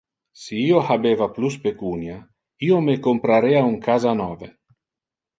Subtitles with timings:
[0.43, 2.15] Si io habeva plus pecunia,
[2.69, 4.49] io me comprarea un casa nove.